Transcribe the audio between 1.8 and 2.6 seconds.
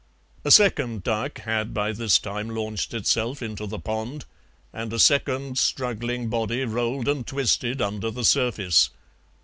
this time